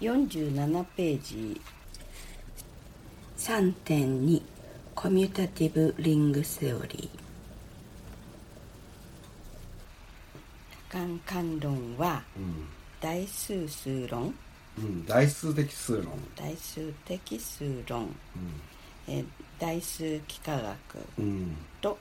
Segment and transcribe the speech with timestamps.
[0.00, 1.60] 47ページ。
[3.38, 4.42] 3.2
[4.94, 10.92] コミュタティブリングセオリー。
[10.92, 12.68] 感感論はうん。
[13.00, 14.34] 大数数論。
[14.78, 16.04] うん、代数的数論、
[16.36, 18.08] 大数的数論、う
[19.08, 19.26] えー
[19.58, 20.76] 大数幾何学。
[21.80, 21.96] と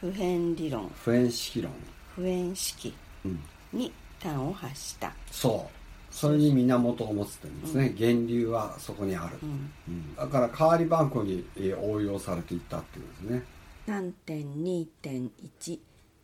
[0.00, 0.90] 普遍理論。
[1.04, 1.70] 普遍式論、
[2.16, 2.92] 普遍式
[3.24, 3.38] うん、
[3.72, 5.83] に端を発した、そう
[6.14, 13.42] それに源を持つってんですね、源流はそこにある、うん、うん、だから代わり番号にえー応用されていったっていうんですね。
[13.88, 15.78] 3.2.1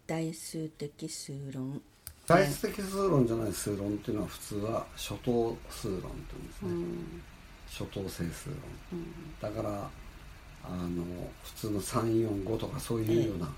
[0.07, 1.83] 大数的数論。
[2.25, 7.23] 代数的数論じゃない数論っていうのは普通は初等数論って言うんですね、うん。
[7.69, 8.57] 初等整数論。
[8.93, 9.13] うん。
[9.41, 9.91] だから
[10.63, 11.05] あの
[11.43, 13.53] 普通の345とかそういうような、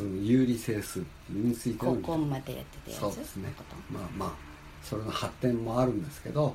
[0.00, 3.00] ええ普通の有理整数についての高校までやってたやつ？
[3.00, 3.52] そうですね。
[3.90, 4.32] まあまあ
[4.82, 6.54] それの発展もあるんですけど、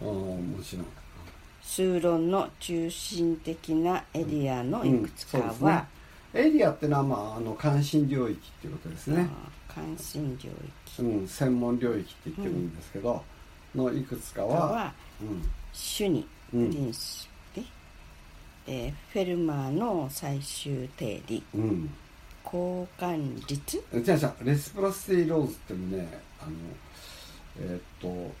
[0.00, 0.08] うん。
[0.08, 0.86] おもちろん。
[1.62, 5.86] 数論の中心的なエリアのいくつかうんそうですは、
[6.32, 9.28] エリアってのは、まあ、あの関心領域っていうことですね、
[9.66, 10.50] 関心領
[10.86, 11.02] 域。
[11.02, 13.22] うん、専門領域って言ってるんですけど、
[13.74, 15.42] のいくつかかは、はうん、
[15.72, 16.70] 主にうん。
[16.70, 17.62] 臨子で、
[18.68, 21.42] えーフェルマーの最終定理。
[21.52, 21.90] うん、
[22.56, 23.82] 交換率？
[24.02, 26.52] じゃあじゃあレスプロシティローズっていうのねあの
[27.60, 28.32] えーっと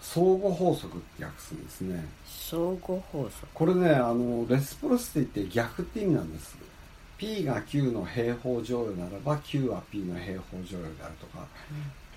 [0.00, 2.04] 相互法則って訳すんですね。
[2.26, 3.46] 相互法則？
[3.54, 6.56] これねあのレスプロシティって逆って意味なんです。
[7.18, 11.46] P が Q の平方乗与ならば Q は P の平方乗与であるとか、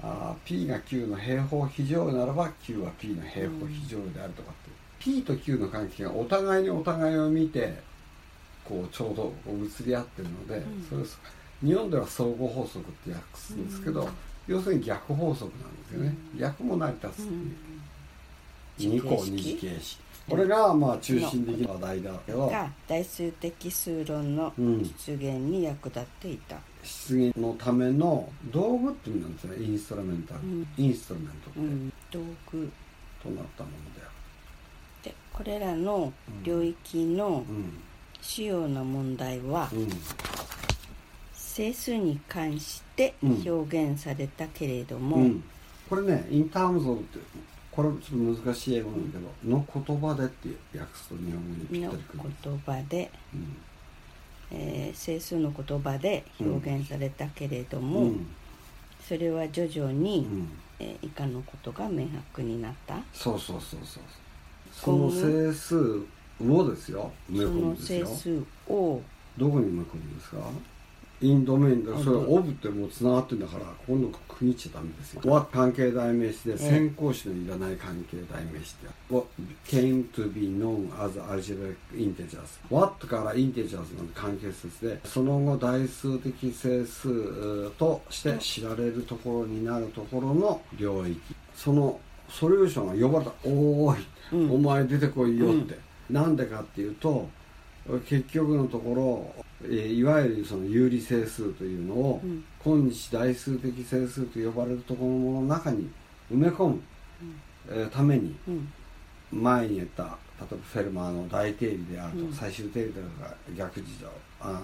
[0.02, 7.76] あー P が Q の平方非乗与ならば Q は P の平方非乗与であるとかって、P と Q の関係がお互いにお互いを見て
[8.68, 10.86] こうちょうどこう移り合ってるので、ん。
[10.90, 11.20] それです。
[11.64, 14.08] 日本では相互法則って訳すんですけど、
[14.48, 17.28] 要するに逆法則なんですよね、逆も成り立つっ
[18.78, 18.92] ていう。
[18.92, 19.02] うん。
[19.02, 20.00] 二項二次形式。
[20.30, 24.84] これがまあ中心的な話題だけどが大数的数論のうん。
[24.98, 29.66] 出現に役立っていた、出現のための道具っていう意味なんですね。
[29.66, 30.68] インストラメンタル、うん。
[30.78, 32.20] インストラメントって、うん、道
[32.52, 32.72] 具。
[33.26, 34.10] となったものであ
[35.04, 37.64] でこれらの領域のる
[38.26, 39.80] 主要な問題は、うん。
[39.80, 39.90] うん
[41.56, 45.44] 整数に関して表現されたけれども、うん。
[45.90, 47.20] これねインタームズオブって
[47.72, 52.24] これちょっと難しい英語なんだけど、の言葉でって訳すと日本語にぴったのりくる。
[52.24, 53.58] んです、言葉で、うん。
[54.52, 58.28] えー整数の言葉で表現されたけれども、うん。
[59.08, 60.50] それは徐々に、うん。
[60.80, 62.98] えー以下のことが明白になった。
[63.14, 64.04] そうそうそうそう。
[64.74, 66.06] その整数
[66.42, 67.12] をですよ。
[67.32, 68.06] 埋め込むんですよ。
[68.06, 69.02] 整数を。
[69.38, 70.38] どこに埋め込むんですか？
[71.22, 75.22] インドメインであそれどオブってもうつながってんだから今度区切っちゃダメですよ。
[75.26, 78.90] What 関係代名詞で先行詞のいらない関係代名詞で。
[79.10, 79.28] What
[79.66, 82.60] came to be known as algebraic integers?
[82.70, 91.18] What から integers の関係説でその後大数的整数えーとして知られるところになるところの領域。
[91.56, 91.98] その
[92.28, 94.52] ソリューションが呼ばれた「おーい、うん。
[94.52, 95.78] お前出てこいよ」って、
[96.10, 97.30] なんでかっていうと
[98.08, 102.44] 結局のところ、えーいわゆるその有理整数というのを、うん。
[102.64, 105.88] 今日大数的整数と呼ばれるところのものの中に
[106.34, 106.82] 埋め込む、
[107.70, 108.74] えーためにうん。
[109.32, 114.08] 前に言った例えばフェルマーの大定理であると最終定理であるとか逆事情
[114.40, 114.62] あ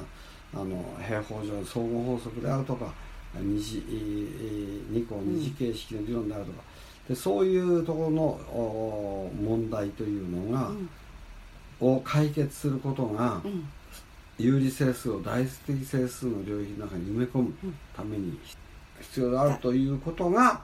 [0.53, 2.93] あの平方上相互法則であるとか
[3.35, 6.63] 二次えー二項二次形式の理論であるとか、
[7.07, 10.89] でそういうところのお問題というのが、うん
[11.81, 13.67] を解決することが、うん。
[14.37, 17.53] 有理整数を代数的整数の領域の中に埋め込む
[17.95, 18.39] ために
[18.99, 20.61] 必要であるということが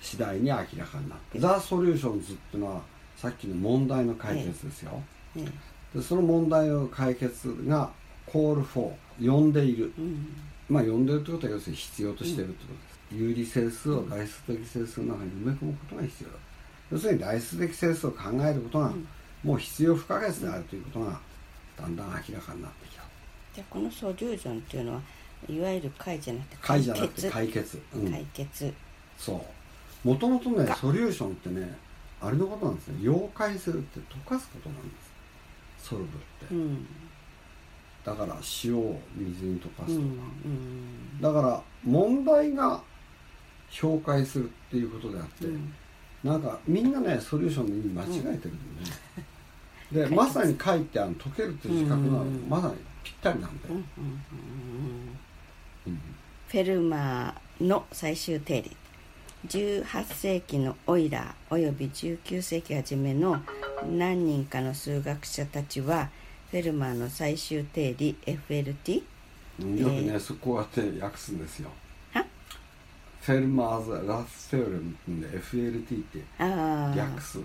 [0.00, 2.80] 次第に明らかになって The solutions っていうのは
[3.16, 5.00] さっきの問題の解決ですよ、
[5.36, 5.44] え
[5.94, 7.90] でその問題の解決が
[8.26, 9.92] call for 呼んでいる。
[9.98, 10.26] うん。
[10.68, 16.36] まあ呼んでるってことは要するに必要としているってことです、有理整数を大数的整数の中に埋め込むことが必要だ。
[16.92, 19.06] 要するに大数的整数を考えることがん
[19.42, 21.20] もう必要不可欠であるということが
[21.78, 23.02] だんだん明らかになってきた。
[23.54, 25.00] じゃあこのソリューションっていうのは
[25.48, 28.10] いわゆる解じゃなくて解じゃなくて解決、うん。
[28.10, 28.74] 解決。
[29.18, 29.44] そ
[30.04, 30.08] う。
[30.08, 31.76] もともとねソリューションってね
[32.20, 32.98] あれのことなんですね。
[33.00, 34.90] 溶解するって溶かすことなんで
[35.78, 35.88] す。
[35.88, 36.86] ソルブって、うん。
[38.04, 40.06] だから塩を水に溶かすとか、
[40.46, 41.20] ん。
[41.20, 42.82] だから問題が
[43.70, 45.72] 評解するっていうことであって、うん。
[46.22, 48.54] なんかみんなねソリューションの意味間違えてるんだよね、
[49.92, 52.46] でまさに書いてあの解けるっていう自覚なの、うん。
[52.48, 53.84] まさにぴったりなんだよ、うんうん
[55.86, 56.00] うん
[56.48, 58.76] フェルマーの最終定理。
[59.46, 63.40] 18世紀のオイラーおよび19世紀初めの
[63.88, 66.10] 何人かの数学者たちは
[66.50, 69.02] フェルマーの最終定理 FLT
[69.60, 71.70] うんよくね、そこうやって訳すんですよ。
[72.12, 72.24] は？
[73.22, 77.38] フェルマーズ・ラステオレムってんで FLT ってああ訳す。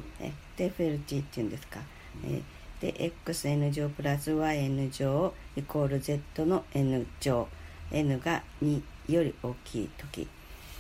[0.57, 1.79] FLT っていうんですか、
[2.23, 2.41] えー
[2.81, 7.47] で xn 乗プラス yn 乗イコール z の n 乗
[7.91, 10.27] n が2より大きい時、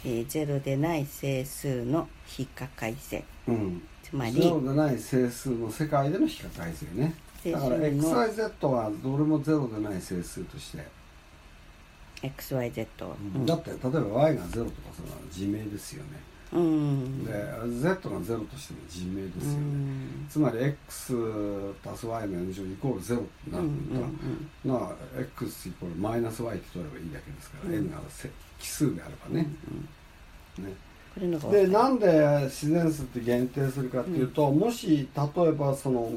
[0.03, 3.23] えー、0でない整数の非可解性。
[3.47, 3.81] うん。
[4.03, 7.15] つまりゼロでない整数の世界での非可解性ね。
[7.45, 10.83] だからの XYZ はどれもゼロでない整数として、
[12.21, 12.87] XYZ
[13.35, 13.45] うん。
[13.45, 17.25] だって例えば Y がゼロとかそれは自明ですよねうん。
[17.25, 17.31] で
[17.81, 20.27] Z がゼロとしても自明ですようねん。
[20.29, 21.13] つまり X
[21.85, 27.75] 足す Y の N 乗イコールゼロになるんだうんなあ X イコールマイナス Y って取ればいいだけですから、うん。
[27.75, 28.29] N がせ
[28.59, 29.47] 奇数であればね,、
[30.59, 30.73] ね。
[31.13, 36.11] これのがでなんで自然数って限定するかっていうと、もし例えばその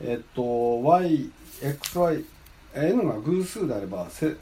[0.00, 2.24] えっと YXY
[2.74, 4.34] N が偶数であればせ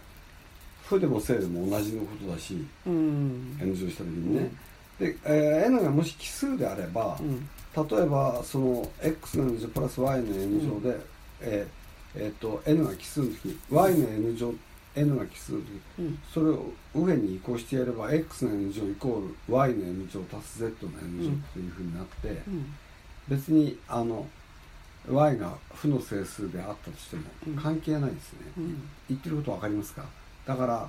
[0.88, 4.50] 負でも正でも同じのことだしうん、N 乗した時にね、
[4.98, 7.48] で、えー N がもし奇数であれば、うん。
[7.88, 10.98] 例えばその x の N 乗プラス y の N 乗で、
[11.40, 14.54] えーえーと N が奇数の時 y の N 乗
[14.96, 15.66] N が奇数の時
[16.00, 16.18] うん。
[16.34, 22.74] それを右辺に移行してやれば x の N 乗イコール y の N 乗足す z の N 乗っていうふうになって、うん。
[23.28, 24.26] 別にあの
[25.08, 27.54] y が負の整数であったとしてもうん。
[27.56, 28.88] 関係ないですね、うん。
[29.10, 30.04] 言ってること分かりますか？
[30.46, 30.88] だから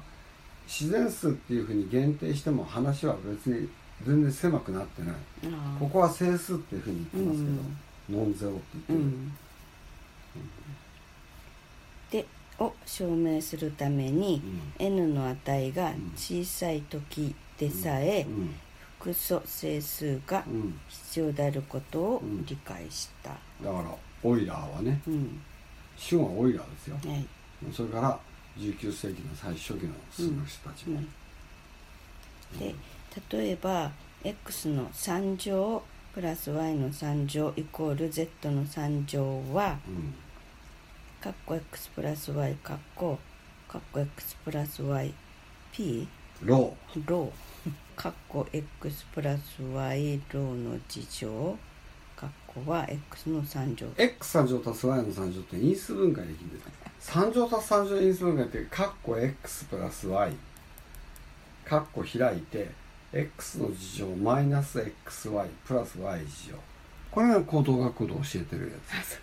[0.68, 3.70] 自然数っていうふうに限定しても話は別に
[4.06, 5.16] 全然狭くなってない。
[5.80, 7.50] ここは整数っていうふうに言ってますけ
[8.14, 9.32] ど、ノンゼロって言ってる、うん。
[12.12, 12.26] で
[12.60, 14.42] を証明するために、
[14.80, 18.56] n の値が小さい時でさえ、うん。
[19.00, 20.80] 複素整数がうん。
[20.90, 23.38] 必要であることを理解した、だ
[23.72, 25.42] からオイラーはねうん。
[25.98, 26.98] 主語はオイラーですよ。
[27.06, 27.26] はい。
[27.74, 28.20] それから
[28.58, 31.02] 19世紀の最初期の数学者たちも、
[32.58, 32.76] で
[33.32, 33.92] 例えば
[34.24, 35.84] x の3乗
[36.14, 40.14] プラス y の3乗イコール z の3乗はうん。
[41.22, 43.20] カッコ x プラス y カッコ
[43.68, 45.14] カッコ x プラス y
[45.72, 46.08] p
[46.42, 46.76] ロ
[47.06, 47.72] ロー。
[47.96, 51.58] カッコ x プラス y ローの事乗
[52.16, 53.88] カッコは x の3乗。
[53.88, 56.60] ー x3 乗足す y の3乗って因数分解できるんで
[57.00, 57.12] す。
[57.12, 60.34] 3乗足す3乗因数分解ってカッコ x プラス y
[61.66, 62.70] カッコ開いて
[63.14, 66.56] x の事乗マイナス xy プラス y 事乗
[67.12, 69.20] これが高等学校で教えてるやつ。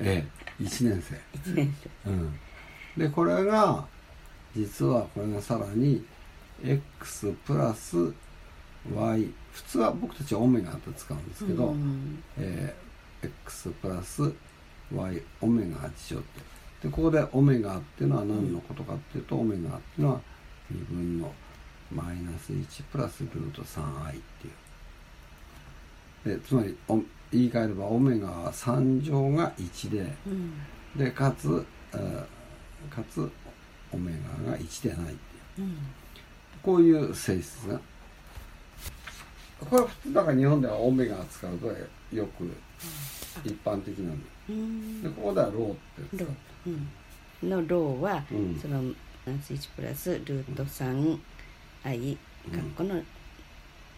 [0.00, 0.24] え
[0.60, 0.62] え。
[0.62, 1.14] 1年生。
[1.50, 1.74] 1年
[2.04, 2.10] 生。
[2.10, 2.38] うん、
[2.96, 3.84] でこれが
[4.56, 6.04] 実はこれがさらに
[6.64, 8.12] x プラス
[8.94, 12.22] y 普通は僕たちはオメガって使うんですけど、うん。
[12.38, 12.88] えー
[13.22, 14.22] x プラス
[14.94, 16.40] y オメガ1乗って。
[16.82, 20.20] でここでオメガっていうのは何のことかっていうと、オメガっていうのは
[20.72, 21.32] 2分の
[21.90, 24.12] マイナス1プラスルート 3i っ
[26.22, 26.36] ていう。
[26.36, 26.96] でつまりお
[27.30, 30.52] 言い換えればオメガ3乗が1で、うん。
[30.96, 32.24] でかつ、えー
[32.94, 33.28] かつ
[33.92, 34.12] オメ
[34.44, 35.16] ガが1でないっ
[35.56, 35.68] ていう。
[35.68, 35.76] うん。
[36.62, 37.80] こういう性質が
[39.60, 41.66] これは普通だから日本ではオメガを使うと
[42.14, 42.52] よく
[43.44, 45.02] 一般的なんでうん。
[45.02, 45.76] でここではローっ
[46.08, 46.30] て使ロ
[46.66, 46.78] うー、
[47.42, 48.58] うん、のローは、うん。
[48.60, 51.18] そのマイナス1プラスルート 3i
[51.82, 52.16] カッ
[52.74, 53.02] コの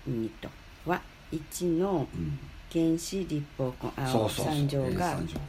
[0.09, 0.49] 2と
[0.87, 1.01] は
[1.33, 2.39] 1のうん
[2.73, 4.55] 原子立方根あそうそうそう。
[4.55, 5.41] 三乗が原子三乗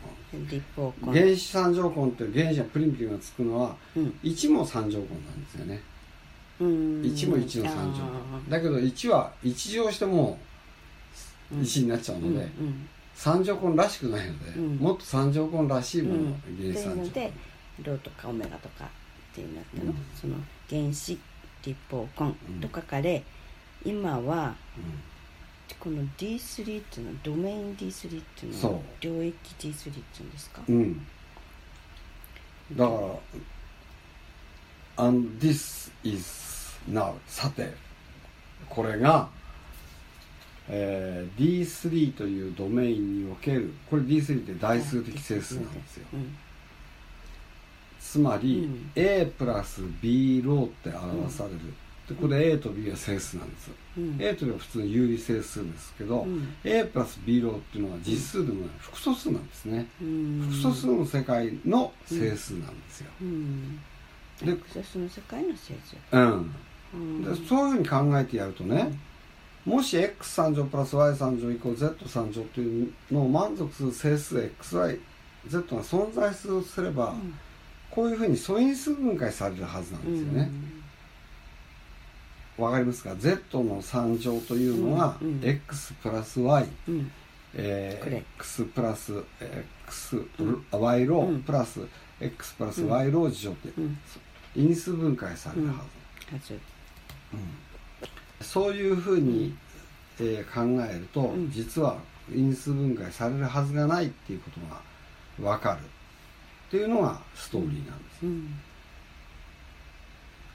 [0.49, 1.11] 立方根。
[1.13, 4.19] 根原子三乗根って原子がプリミティブがつくのはうん。
[4.23, 5.81] 1も三乗根なんですよね。
[6.59, 7.01] うん。
[7.03, 12.47] 1も1の三乗あ根だけど1は1乗してもー1になっちゃうので、
[13.13, 14.75] 三乗根らしくないので、うん。
[14.77, 16.41] もっと三乗根らしいもの、うん。
[16.59, 17.33] 原子三乗というので
[17.83, 19.95] ローとかオメガとかっていうのっての、うん。
[20.19, 20.35] その
[20.67, 21.19] 原子
[21.65, 23.23] 立方根と書かれ、
[23.85, 24.55] 今は
[25.79, 30.61] この D3 っていうのはドメイン D3 っていうのは領域 D3 っていうんですか？
[30.67, 30.71] う。
[30.71, 32.97] ん、うん、だから
[35.07, 37.73] 「and this is now」さて
[38.69, 39.29] これが、
[40.67, 46.05] えー D3 というドメインにおけるこれ D3 って代数的整数なんですよ。
[46.13, 46.37] うん
[48.11, 48.91] つまり、うん。
[48.93, 51.59] A プラス B ローって表される、
[52.09, 54.17] でこれ A と B は整数なんです、うん。
[54.19, 56.53] A と B は普通の有理整数ですけど、うん。
[56.65, 60.41] A プラス B ローっていうのは実数でもない複素数なんですね、うん。
[60.41, 63.79] 複素数の世界の整数なんですよ、うん。
[64.43, 65.95] で複素数の世界の整数。
[66.11, 66.55] うん。
[66.93, 67.23] うん。
[67.23, 68.91] でそういうふうに考えてやるとね、
[69.63, 74.99] もし x3 乗プラス y3 乗イコール z3 乗というのを満足する整数 xyz
[75.49, 77.33] が存在するとすれば、うん
[77.91, 80.49] こういうふうに素因数分解されるはずなんですよね。
[82.57, 85.49] わ、かりますか ?z の3乗というのは、うんうん。
[85.49, 87.11] x プラス y、うん。
[87.53, 89.13] えー x プラス
[89.85, 91.35] x、ん y ロうん。
[91.37, 91.81] ープラス
[92.19, 93.97] x プラスうん y ロー乗って、うん。
[94.55, 95.79] 因数分解されるはず。
[96.35, 96.59] はず
[98.41, 99.55] そういうふうに、
[100.19, 101.51] えー考えると、うん。
[101.51, 101.97] 実は
[102.33, 104.59] 因数分解されるはずがないっていうこと
[105.45, 105.79] が分かる
[106.71, 108.59] っていうのがストーリーなんです、うん。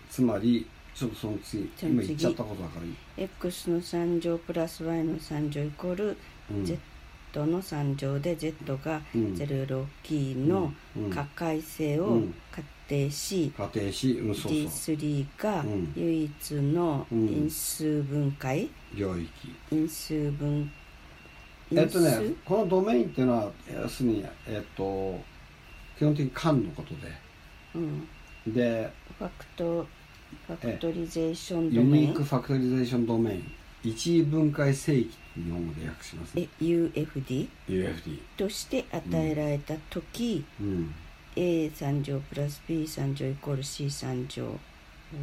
[0.08, 3.22] つまりちょっとその次今言っちゃったことだから。
[3.22, 6.16] X の3乗プラス y の3乗イコール
[6.50, 6.64] うん。
[6.64, 6.80] Z
[7.34, 9.34] の3乗で z がうん。
[9.34, 11.10] 0より大きいのうん。
[11.10, 12.34] 可解性をうん。
[12.50, 14.96] 仮定し、仮定し、うん、そうそう。
[14.96, 15.92] D3 がうん。
[15.96, 17.28] 唯一のうん。
[17.28, 19.28] 因数分解、領域。
[19.70, 20.72] 因数分
[21.72, 23.50] えっとねこのドメインっていうのは
[23.82, 25.18] 要するにえっと
[25.96, 26.94] 基本的に間のこと
[27.74, 28.08] うん、
[28.46, 29.86] ででファクト
[30.46, 32.04] ファクトリゼーションユドメイン。
[32.08, 33.52] ニークファクトリゼーションドメイン。
[33.84, 36.48] 一位分解正規日本語で訳しますね。
[36.60, 40.94] え UFD UFD として与えられた時、うん。
[41.36, 44.58] A3 乗プラス B3 乗イコール C3 乗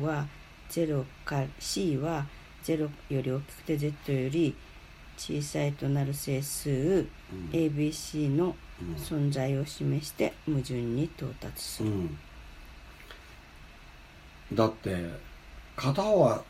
[0.01, 0.27] は
[0.69, 2.25] 0か C は
[2.63, 4.55] 0より大きくて Z より
[5.17, 7.07] 小さいとなる整数、
[7.51, 8.95] ABC のうん。
[8.95, 12.17] 存在を示して矛盾に到達する、うん。
[14.53, 15.09] だって
[15.75, 16.43] 片方は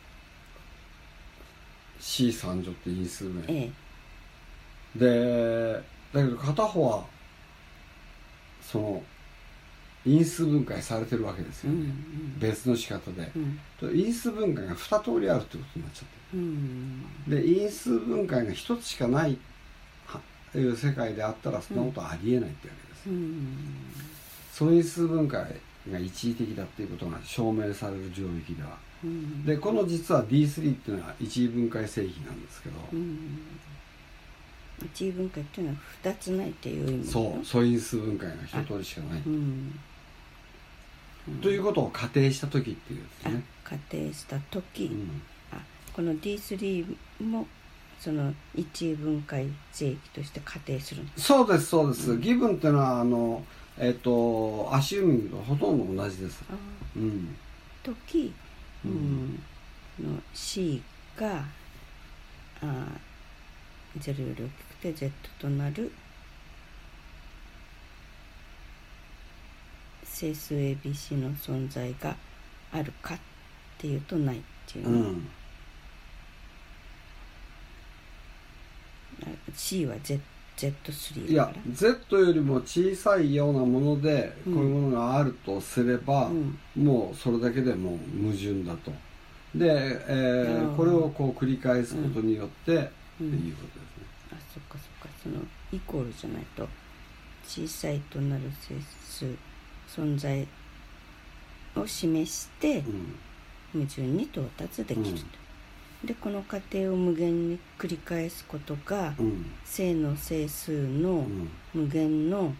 [1.99, 3.71] C3 乗って因数面え
[4.95, 4.99] え。
[4.99, 7.05] でだけど片方は
[8.61, 9.03] その
[10.05, 12.39] 因数分解されてるわけですうんうよね、ん。
[12.39, 13.31] 別の仕方で。
[13.35, 13.59] うん。
[13.79, 17.03] と因数分解が2通りあるってことになっちゃってうん。
[17.27, 19.37] るで因数分解が1つしかない
[20.05, 20.19] は
[20.51, 23.57] という世界であったらそんなことはありえないってわけです、うん。
[24.51, 25.55] 素因数分解
[25.91, 28.77] が一時的だっていうことが証明される領域では。
[29.03, 29.45] うん。
[29.45, 33.41] でこの実は D3 っていうのは一次分解正規なんですけど、うん。
[34.83, 37.45] 一位分解っていうのは2つないっていう意味そう。
[37.45, 39.79] 素因数分解が一通りしかない、うん
[41.41, 45.21] ということを仮定した時っていうですあね、仮定した時、うん。
[45.51, 45.57] あ
[45.93, 47.47] この D3 も
[47.99, 53.43] その一位分解正規として仮定するんですそうですそうです、ギブンっていうのはあの
[53.77, 56.43] えっ、とアシューミングとほとんど同じです。
[56.49, 56.53] あ
[56.95, 57.35] うん。
[57.81, 58.33] 時、
[58.85, 59.43] ううんん
[59.99, 60.81] の C
[61.17, 61.43] が
[62.61, 62.85] あ
[63.99, 65.91] 0より大きくて Z となる
[70.13, 72.15] 整数 ABC の存在が
[72.71, 73.17] あるかっ
[73.79, 74.41] ていうとないっ
[74.71, 75.27] ていうね、うん。
[79.23, 80.19] あ C は Z
[80.55, 86.59] Z3 いや Z よりも小さいようなものでこういうものがあるとすれば、うん。
[86.75, 88.91] もうそれだけでもう矛盾だと。
[89.55, 89.65] で、
[90.07, 92.81] えーうんこれをこう繰り返すことによって、うん。
[92.83, 94.05] っていうことですね。
[94.31, 95.09] あそっかそっか。
[95.23, 95.35] その
[95.71, 96.67] イコールじゃないと
[97.47, 98.75] 小さいとなる整
[99.09, 99.52] 数
[99.95, 100.47] 存在
[101.75, 103.15] を示してうん
[103.73, 112.47] 矛盾に到達できると、でこの過程を無限に繰り返すことがうん正の整数うのん無限のうん。
[112.47, 112.53] うん。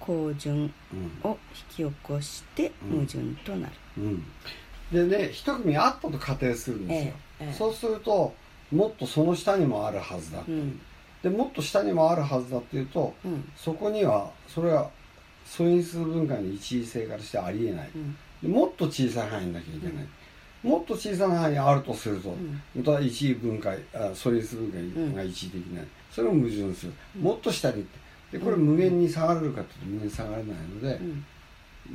[0.00, 0.96] 好順う
[1.26, 1.38] んを
[1.78, 2.98] 引き起こしてうん。
[3.00, 4.24] 矛盾となる、うん。
[4.92, 7.52] でね一組あったと仮定するんですよ、ええええ。
[7.52, 8.34] そうすると
[8.72, 10.80] もっとその下にもあるはずだ、うん。
[11.22, 13.52] でもっと下にもあるはずだっていうとうん。
[13.56, 14.90] そこにはそれは
[15.44, 18.16] 素因数分解の一位性からしてありえない、うん。
[18.42, 20.06] でもっと小さい範囲なきゃいけない、
[20.62, 22.62] もっと小さな範囲あるとすると、ん。
[22.74, 31.24] また一位分解あ素因数分解が一位的ない、それも矛盾する、もっと下に行ってでこれ無限に下がれるかっていうと無限に下がれないのでうん。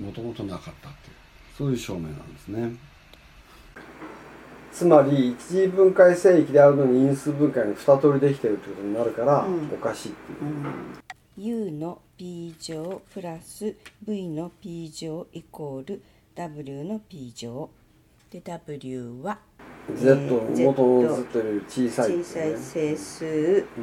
[0.06, 1.16] もともとなかったっていう
[1.58, 2.72] そういう証明なんですね。
[4.72, 9.70] つまり一次分解正規であるのに因数分解が二通りできてるってことになるから、うん。
[9.74, 13.74] おかしいっていう、U の P 乗プラス
[14.06, 16.04] V の P 乗イコール
[16.36, 17.70] W の P 乗
[18.30, 19.40] で W は
[19.96, 23.26] Z ー元の Z より小さいって小さい整数。
[23.32, 23.82] う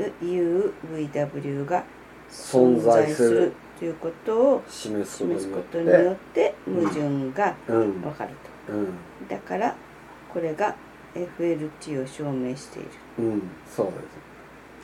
[0.00, 0.08] ん。
[0.20, 1.84] UVW が
[2.28, 3.52] 存在する。
[3.78, 5.22] ということを示す
[5.52, 8.34] ことによって矛盾がうん分かる
[8.70, 8.86] うん。
[9.28, 9.76] とだから
[10.34, 10.74] これが
[11.14, 12.88] FLT を証明している。
[13.20, 13.42] うん。
[13.70, 14.27] そうです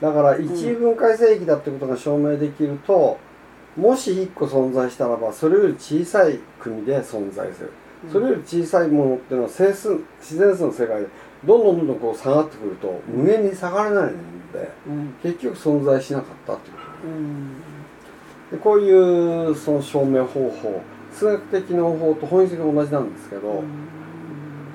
[0.00, 3.18] だから一位分解正規だってことが証明できると、
[3.76, 7.72] もし1個存在したらばそれより小さい組で存在する。
[8.12, 11.06] それより小さいものっていうのは整数自然数の世界で
[11.44, 14.10] どんどんどんどんこう下がってくると無限に下がれないの
[14.52, 15.14] でうん。
[15.22, 17.08] 結局存在しなかったっていうこと。
[17.08, 17.60] うん。
[18.50, 20.82] でこういうその証明方法
[21.12, 23.62] 数学的な方法と本質が同じなんですけど、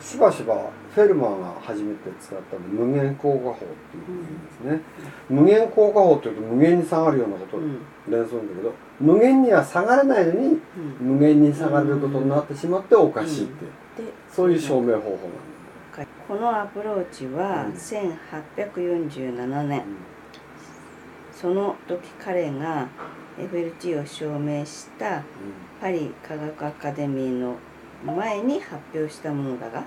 [0.02, 4.82] しばしばフェルマーが初めて使ったの無限効果法っていうふうに言うんですね、
[5.30, 7.80] 無限効果法っていうと無限に下がるようなことをうん。
[8.10, 11.08] 連想するんだけど無限には下がれないのにうん。
[11.16, 13.68] 無限に下がれることになってしまっておかしいってい
[14.06, 15.20] う、でそういう証明方法なん
[16.28, 17.74] このアプローチはうん。
[17.74, 19.84] 1847年、
[21.34, 22.88] その時彼が
[23.38, 25.24] FLT を証明した
[25.80, 27.56] パリ科学アカデミーの
[28.06, 29.86] 前に発表したものだがうん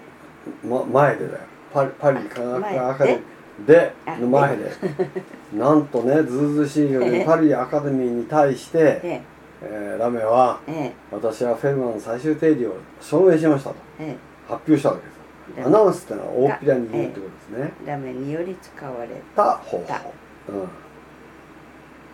[0.64, 1.38] ま、前でだよ。
[1.72, 3.92] パリパリ科学前アカデミーで。
[4.06, 4.70] あの前で。
[5.54, 9.22] なんとねずうずうしいようにパリアカデミーに対して、え
[9.62, 9.96] え。
[9.96, 10.92] ーラメはええ。
[11.10, 13.76] 私はフェルマーの最終定理を証明しましたと。
[13.98, 14.16] え
[14.48, 17.72] 発表したわけですアナウンスってのは大っぴらに言うってことですね。
[17.86, 19.52] ラメにより使われた。
[19.58, 19.84] 方法。
[19.86, 20.00] た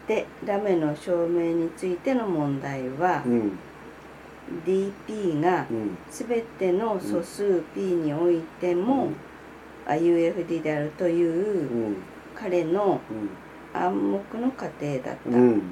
[0.06, 3.58] でラメの証明についての問題はうんうん
[4.66, 5.98] DP がうん。
[6.10, 9.10] 全ての素数 P においても、
[9.86, 11.96] あ UFD であるといううん。
[12.34, 13.00] 彼の
[13.74, 15.34] 暗黙の過程だった、うん。
[15.34, 15.62] うん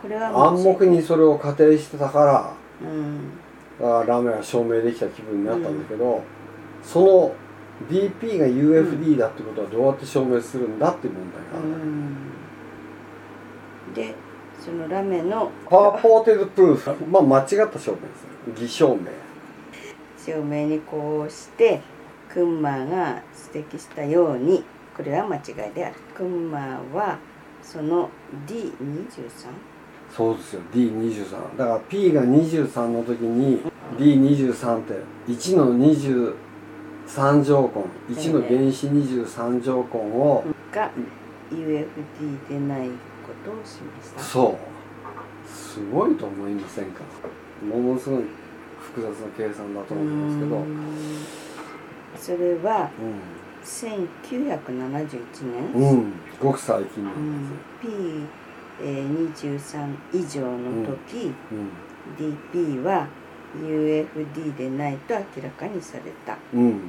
[0.00, 3.32] これは暗黙にそれを仮定してたからうん。
[3.80, 6.22] ラーメンは証明できた気分になったんだけど、
[6.82, 7.34] その
[7.90, 12.16] DP が UFD だってことはどうやって証明するんだっていう問題がある、うん。
[13.94, 14.14] で
[14.60, 17.06] そのラメのパワーポーテッドプルーフ。
[17.06, 18.60] まあ間違った証明です。
[18.62, 19.00] 偽証明。
[20.18, 21.80] 証明にこうして
[22.28, 23.22] クンマーが
[23.54, 24.62] 指摘したように
[24.94, 25.94] これは間違いである。
[26.14, 27.18] クンマーは
[27.62, 28.10] その
[28.46, 28.74] D23
[30.14, 30.60] そうですよ。
[30.72, 33.62] D23 だから P が23の時に
[33.96, 34.94] D23 って
[35.28, 37.70] 1の23乗
[38.08, 40.90] 根1の原子23乗根をが
[41.50, 42.90] UFD でない
[43.44, 44.20] ことを示した？
[44.22, 45.48] そう。
[45.48, 47.02] すごいと思いませんか？
[47.64, 48.24] ものすごい
[48.78, 50.56] 複雑な計算だと思うんですけど。
[50.56, 50.96] うん。
[52.16, 53.02] それはう
[53.64, 57.48] 1971年、ん、うん、ごく最近なうん。
[57.50, 61.70] です P23 以上の時、うん、
[62.52, 63.06] DP は
[63.56, 66.80] UFD でないと明らかにされた、うん、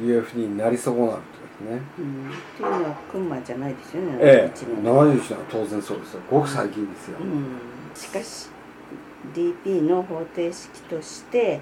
[0.00, 1.18] UFD になり損なると
[1.60, 1.80] ね。
[1.98, 4.18] うん、というのはクンマじゃないですよね。
[4.20, 4.58] ええ。
[4.58, 6.20] 71年71年は当然そうですよ。
[6.30, 8.48] ごく最近ですよ、うん、しかし
[9.34, 11.60] DP の方程式として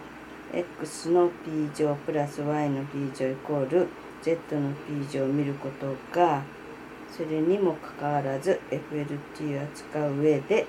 [0.52, 3.88] x の p 乗プラス y の p 乗イコール
[4.22, 6.42] z の p 乗を見ることが
[7.10, 10.66] それにもかかわらず FLT を扱う上で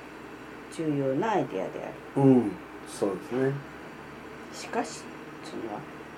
[0.75, 1.71] 重要なアイデアで
[2.15, 2.21] ある。
[2.21, 2.51] うん、
[2.87, 3.53] そうですね。
[4.53, 5.03] しかし
[5.43, 5.63] その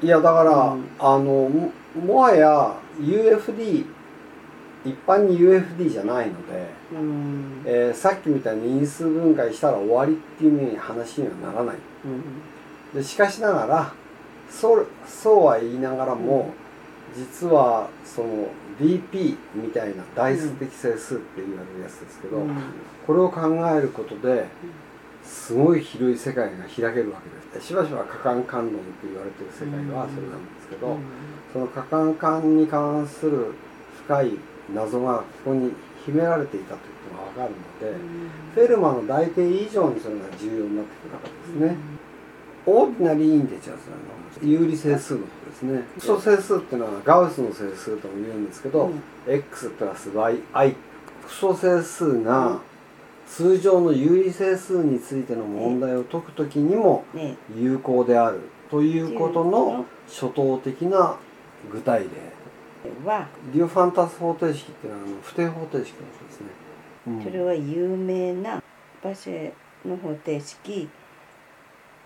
[0.01, 0.85] いやだから、うん。
[0.99, 3.85] あのももはや UFD
[4.85, 7.61] 一般に UFD じゃないので、うん。
[7.65, 11.75] えーさっきみたいに因数分解したら終わりっていう話にはならない。
[12.05, 12.23] うん。
[12.93, 13.93] でしかしながら
[14.49, 16.53] そうそうは言いながらも、
[17.15, 18.47] 実はその
[18.79, 22.55] DP みたいな代数的整数って言われるやつですけど、うん。
[23.05, 23.41] これを考
[23.75, 24.45] えることで
[25.27, 27.67] すごい広い世界が開けるわけです。
[27.67, 30.97] しばしば可感観論って言われてる世界はそれなんですけど、
[31.53, 33.53] その可換環に関する
[34.05, 34.31] 深い
[34.73, 35.73] 謎がここに
[36.05, 37.99] 秘められていたということが分かるので、
[38.55, 41.77] フェルマーの大定理以上にそれが重要になってくるわけですね。
[42.65, 45.83] Ordinary integers なの有理整数のことですね。
[45.95, 49.01] 複素整数っていうのはガウスの整数とも言うんですけど、うん。
[49.25, 50.75] X プラス yi
[51.25, 52.59] 複素整数が
[53.27, 57.35] 通常の有理整数についての問題を解くときにもね。
[57.55, 61.17] 有効であるということの初等的な
[61.71, 62.07] 具体例。
[63.05, 63.27] は。
[63.53, 66.47] ディオファンタス方程式っていうのは不定方程式のことですね。
[67.07, 67.23] うん。
[67.23, 68.63] それは有名な
[69.03, 69.51] バシェ
[69.85, 70.89] の方程式。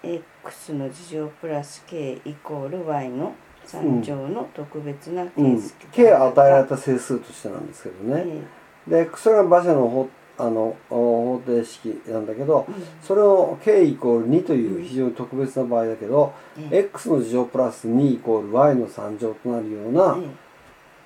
[0.03, 3.35] X の事乗プラス k イコール y の
[3.67, 5.29] 3乗の特別なうん。
[5.55, 8.23] 形式、k 与えられた整数としてなんですけどね。
[8.25, 10.09] えでそれが馬車の方
[10.41, 12.83] あの方程式なんだけどえうん。
[13.03, 20.51] それを k イコール2という非常に特別な場合だけど、ええ x の事乗プラス2イコール y の3乗となるようなえ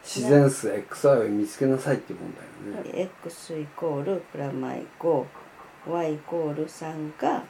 [0.03, 2.33] 自然数 xy を見つけなさいっていう問
[2.73, 2.91] 題よね。
[2.93, 7.43] え x イコールプラマイ 5y イコール3が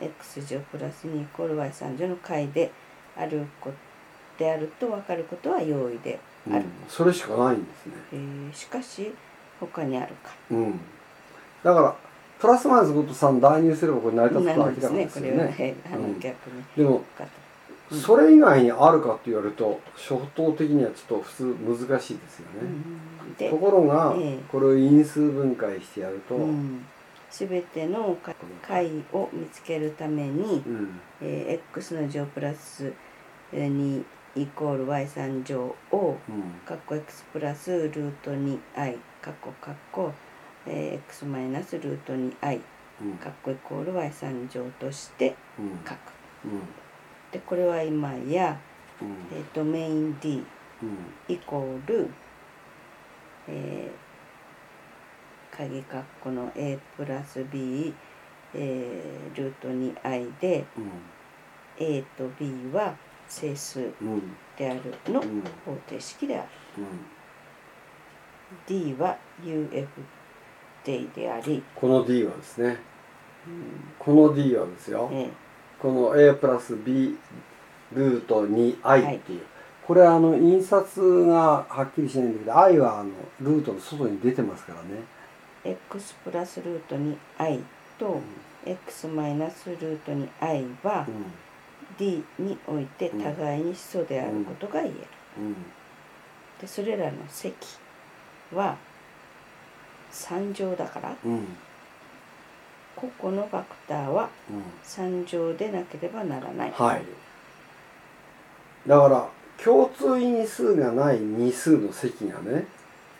[0.00, 2.72] x 乗プラス2イコール y3 乗の解で
[3.16, 3.70] あるこ
[4.38, 6.18] であると分かることは容易で
[6.50, 6.60] ある。
[6.60, 7.92] うん、それしかないんですね。
[8.14, 9.12] えーしかし
[9.60, 10.30] 他にあるか。
[10.50, 10.80] うん、
[11.62, 11.96] だから
[12.38, 15.48] プラスマイナス5と3代入すればこれ成り立つと明らかですよこれは、
[16.18, 17.04] 逆にでも
[17.92, 23.34] それ以外にあるかって言われると初等的にはちょっと普通難しいですよね、うん。
[23.34, 24.38] でところが、ええ。
[24.48, 26.86] これを因数分解してやると、うん、
[27.30, 28.16] 全ての
[28.62, 31.00] 解を見つけるために、うん。
[31.20, 32.92] えー x の乗プラス
[33.52, 34.04] 2
[34.36, 36.42] イコール y3 乗をうん。
[36.64, 40.12] カッコ x プラスルート 2i カッコカッコ、
[40.72, 42.60] えー x マイナスルート 2i
[43.02, 43.12] うん。
[43.18, 45.80] カッコイコール y3 乗としてうん。
[45.84, 45.98] 書く。
[46.44, 46.60] うん。
[47.32, 48.60] でこれは今や、
[49.02, 49.08] うん。
[49.36, 50.44] えー、ドメイン D
[50.82, 51.34] うん。
[51.34, 52.08] イコール、
[53.48, 57.92] えー、鍵カッコの a プラス b、
[58.54, 60.64] えー、ルート 2i で
[61.78, 62.94] a と b は
[63.28, 63.92] 整数
[64.56, 66.48] であるのうん方程式である。
[66.78, 66.86] うん。
[68.66, 69.86] D は UF
[70.84, 72.78] 定であり、この D はですね。
[73.46, 73.64] うん。
[73.98, 75.30] この D はですよ、え
[75.78, 77.16] この A プラス B
[77.92, 79.42] ルート 2i っていう、
[79.86, 84.88] これはあの印刷がはっきりしないんだけど i はあのルートの外に出てますからね、
[85.64, 87.60] え x プラスルート 2i
[87.98, 88.20] と
[88.64, 91.24] x マイナスルート 2i はうん。
[91.98, 94.94] D において互いに素であることが言える。
[95.38, 95.54] うん。
[96.60, 97.54] でそれらの積
[98.54, 98.76] は
[100.12, 101.16] 3乗だから。
[101.24, 101.46] うん。
[103.02, 104.62] のファクターはうん。
[104.84, 106.72] 3乗でなければならない。
[106.72, 107.02] はい。
[108.86, 109.28] だから
[109.62, 112.66] 共通因数がない二数の積がね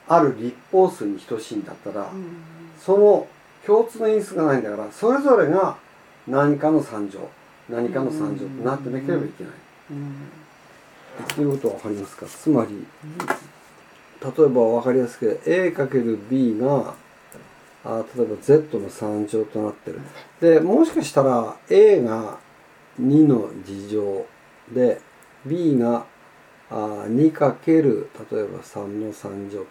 [0.08, 2.36] ある立方数に等しいんだったら、うん。
[2.78, 3.26] その
[3.64, 5.76] 共通の因数がないんだからそれぞれが
[6.26, 7.28] 何かの3乗
[7.68, 9.52] 何かの3乗ってなってなければいけない。
[9.92, 10.14] うん。
[11.18, 12.26] 言ってることは分かりますか？
[12.26, 12.86] つまり
[14.22, 16.94] 例えば分かりやすく a×b が
[17.84, 20.00] あ例えば z の3乗となってる。
[20.40, 22.38] でもしかしたら a が
[23.00, 24.26] 2の2乗
[24.72, 25.00] で
[25.46, 26.04] b が
[26.70, 29.66] あ 2× 例えば3の3乗。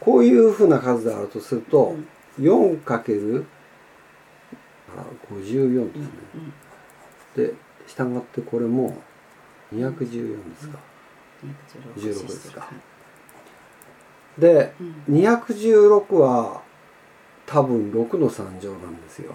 [0.00, 1.94] こういうふうな数であるとすると
[2.40, 3.44] 4×
[4.94, 6.08] あ54ですね、
[7.36, 7.54] で
[7.86, 9.00] 従ってこれも
[9.72, 10.78] 214ですか、
[11.96, 12.68] 16ですか
[14.38, 14.74] で
[15.08, 16.62] うん216は
[17.46, 19.32] 多分6の3乗なんですよ。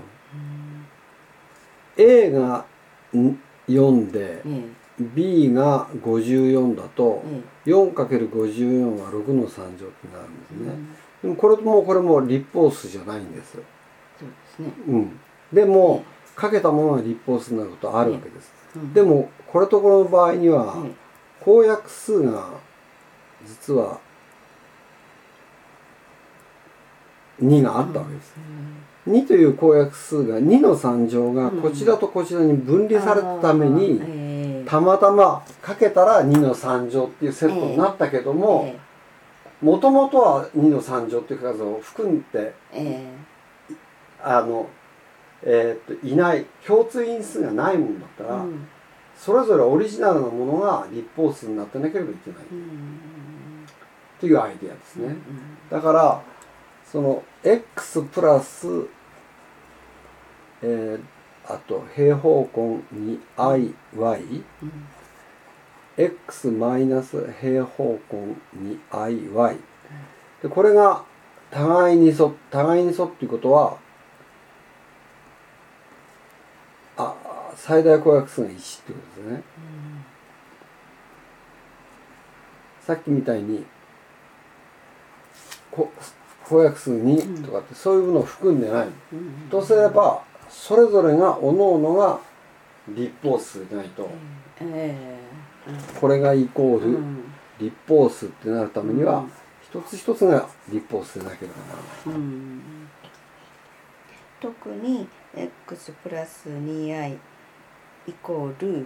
[1.98, 2.66] A が
[3.14, 4.64] ん4でえ
[5.00, 10.74] B が54だとええ 4×54 は6の3乗ってなるんですね。
[10.74, 13.54] んでもこれもこれも立方数じゃないんです。
[13.54, 14.72] そうですね。
[14.88, 15.20] うん。
[15.54, 16.04] でも
[16.36, 18.52] かけたものが立方数になることあるわけです。
[18.76, 20.92] うんでもこれところの場合にはえ
[21.40, 22.50] 公約数が
[23.46, 24.00] 実は
[27.42, 28.36] 2があったわけです。
[29.08, 38.80] 2という公約数が2の3乗がこちらとこちらに分離されたためにええたまたまかけたら2の3乗っていうセットになったけどもえ
[39.62, 43.08] もともとは2の3乗っていう数を含んでえ
[43.64, 43.74] え。
[44.22, 44.68] あの、
[45.44, 48.68] えーっといない共通因数がないもんだったら、うん。
[49.16, 52.40] それぞれオリジナルなものが立方数になってなければいけない。
[52.52, 53.66] うん。
[54.18, 55.08] っていうアイデアですね。
[55.08, 55.18] うん。
[55.72, 56.22] だから
[56.92, 58.68] その x プラス、
[60.62, 61.18] えー
[61.50, 63.74] あと平方根に iy
[64.62, 64.88] うん。
[65.98, 69.58] X マイナス平方根に iy
[70.44, 71.04] でこれが
[71.50, 73.78] 互いに沿互いに沿っていうことは
[76.98, 77.16] あ
[77.56, 79.44] 最大公約数が1ってことですね。
[82.82, 83.66] さっきみたいに
[85.72, 85.92] こ
[86.48, 88.88] 公約数2とかってそういうのを含んでない、
[89.50, 92.20] とすればそれぞれがおのおのが
[92.88, 94.10] 立法数でないと、
[96.00, 97.00] これがイコール
[97.60, 99.26] 立法数ってなるためには、
[99.62, 102.38] 一つ一つが立法数でなければならない。
[104.40, 107.18] 特に x プラス 2i
[108.08, 108.86] イコール、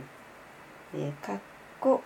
[0.95, 1.39] えー、かっ
[1.79, 2.01] こ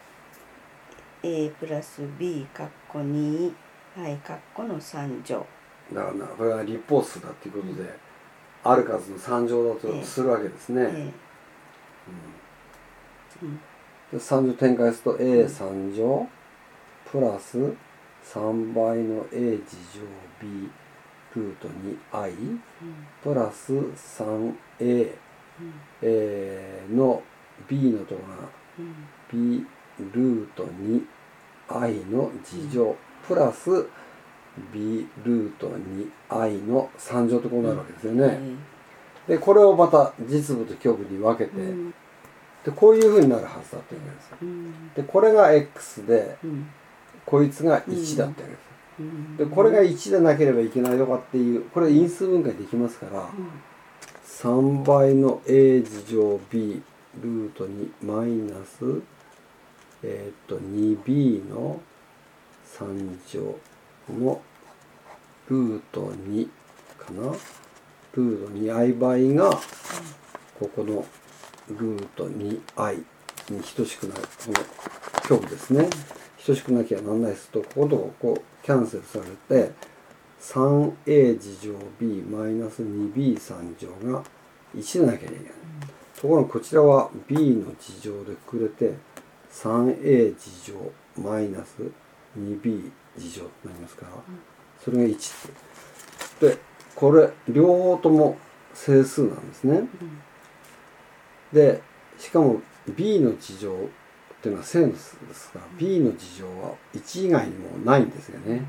[1.24, 3.54] a プラス b かっこ2
[3.96, 5.46] はい括弧の三乗
[5.94, 7.90] だからこれは立法数だっていうことで、うん、
[8.64, 10.88] ある数の3乗だとするわけですね、う
[13.46, 13.60] ん。
[14.12, 16.28] で3乗展開すると A3 乗、
[17.10, 17.58] プラス
[18.26, 20.06] 3倍の A 次乗
[20.42, 20.70] B
[21.36, 21.68] ルート
[22.14, 22.60] 2i、
[23.22, 27.22] プラス 3A、ー、の
[27.68, 28.50] B のところが、
[29.32, 29.66] B
[30.14, 30.66] ルート
[31.70, 32.96] 2i の次乗、
[33.28, 33.88] プラス
[34.74, 35.72] b ルート
[36.30, 38.60] 2i の3乗とこうなるわけですよね、うん。
[39.28, 41.94] でこれをまた実部と虚部に分けて、うん。
[42.64, 44.38] でこういうふうになるはずだってわけですよ。
[44.42, 44.94] うん。
[44.96, 46.68] でこれが x でうん。
[47.26, 48.60] こいつが1だってわけですよ。
[49.00, 49.38] うん。
[49.38, 53.30] でこれが1でなければいけないとかっていうこれ因数分解できますから
[54.26, 56.82] 3倍の a 次乗 b
[57.22, 59.02] ルートにマイナス
[60.04, 61.82] えーっと 2b の
[62.80, 63.58] 3乗
[64.10, 64.42] の
[65.50, 66.48] ルート2
[66.98, 67.34] かな。
[68.14, 69.52] ルート 2i 倍が
[70.60, 71.06] ここの
[71.70, 73.04] ルート 2i
[73.50, 74.54] に等しくなるこの
[75.24, 75.90] 虚部ですね。
[76.46, 79.26] 等しくなきゃなんないですとこことここキャンセルされ
[79.64, 79.72] て
[80.42, 84.24] 3a 次乗 b マイナス 2b3 乗が
[84.76, 85.44] 1でなきゃいけない、
[86.20, 88.96] ところがこちらは b の次乗でくれて
[89.52, 92.05] 3a 次乗マイナス 2b
[93.18, 94.12] 次乗となりますから、
[94.84, 95.20] それが1っ
[96.40, 96.50] て。
[96.50, 96.58] で
[96.96, 98.38] これ両方とも
[98.74, 99.88] 整数なんですね、
[101.52, 101.82] で
[102.18, 102.62] しかも
[102.96, 103.76] b の次乗っ
[104.42, 108.64] ていうのは正の数ですから、b の次乗は1以外にもないんですよね、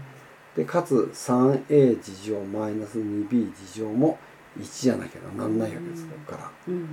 [0.56, 4.18] でかつ 3a 次乗マイナス 2b 次乗も
[4.58, 6.50] 1じゃなきゃなんないわけです、ここから。
[6.68, 6.86] うん。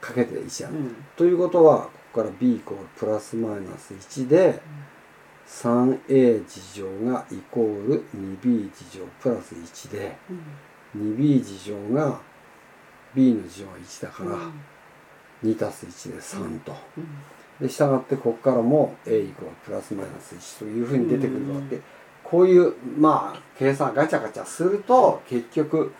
[0.00, 0.96] かけて1じゃない、うん。
[1.16, 4.60] ということはここから b イコールプラスマイナス1で
[5.46, 10.16] 3a 次乗がイコール 2b 次乗プラス1で
[10.96, 12.20] 2b 次乗が
[13.14, 14.38] b の次乗が1だから
[15.42, 16.74] 2たす1で3と。
[17.60, 21.80] で従ってここからも a イコールプラスマイナス1というふうに出てくるわけ、
[22.24, 25.92] こういうまあ計算ガチャガチャすると結局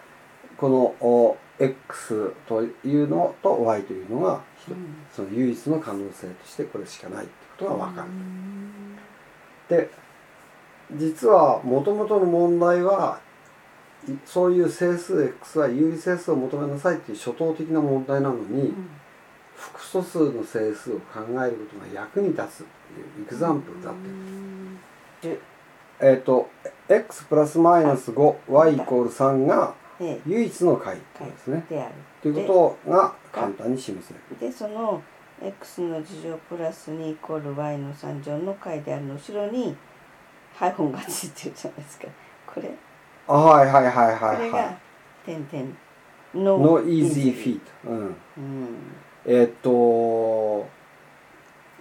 [0.56, 0.76] この
[1.06, 4.76] お x というのと y というのがひと
[5.14, 8.08] その唯一の可能性としてこれしかないってことが分かる。
[9.68, 9.90] で
[10.92, 13.20] 実はもともとの問題は
[14.08, 18.74] いそういう整数 x は有理整数を求めなさいっていう初等的な問題なのに、
[19.56, 22.60] 複素数の整数を考えることが役に立つって
[23.20, 23.94] いうエグザンプルだっ
[25.22, 25.38] て。
[26.00, 26.50] えっ、と
[26.88, 31.02] x プラスマイナス 5y イコール3がえ唯一の解で
[31.38, 31.64] すね。
[32.20, 34.20] ということが簡単に示せる。
[34.40, 35.02] でその
[35.42, 39.76] x の次乗プラス2イコール y の3乗の解であるの後ろに
[40.54, 42.06] ハイフンがついてるじゃないですか
[42.46, 42.70] これ
[43.26, 44.02] あはいはいはいこ
[44.42, 44.78] れがはいは
[45.24, 45.74] 点々い。
[46.34, 47.60] の easy feet。
[47.84, 47.98] うん。
[47.98, 48.14] うん
[49.26, 50.68] えっ、と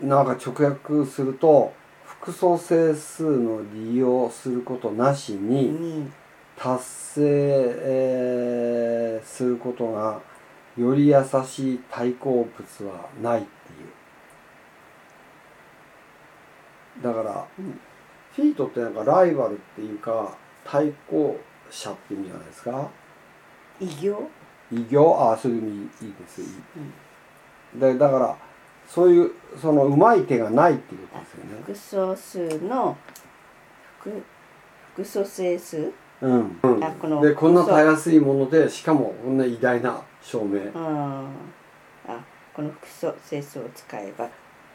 [0.01, 1.73] なんか直訳すると
[2.05, 6.11] 複素整数の利用することなしにに
[6.55, 10.19] 達成、えーすることが
[10.77, 13.49] より優しい対抗物はないってい
[17.01, 17.03] う。
[17.03, 17.79] だから、うん
[18.35, 22.89] フィートってなんかライバルっていうか対抗者っていう意味じゃないですか？
[23.79, 24.27] 異業
[24.71, 25.69] 異業ああそういう意味
[26.07, 26.41] いいです。
[26.41, 28.35] いいでだから
[28.87, 29.31] そういう
[29.61, 31.51] そのうまい手がないっていうことですよね。
[31.59, 32.97] 複素数の
[33.99, 34.23] 複
[34.95, 35.93] 複素整数？
[36.23, 40.59] うん、あこのでこんなたやすいものでしかもこんな偉大な証明。
[40.73, 41.29] あ
[42.07, 42.19] あ
[42.53, 44.29] この複素整数を使えば。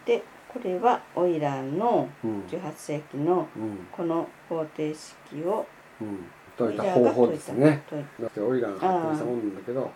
[0.05, 2.43] でこれはオイラーのうん。
[2.43, 3.87] 18世紀のうん。
[3.91, 5.67] この方程式を
[6.01, 6.27] うん。
[6.57, 7.83] 解いた方法ですね。
[8.21, 9.91] だってオイラーが発見したもんだけど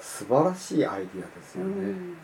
[0.00, 2.16] 素晴らしいアイディアですよね、うん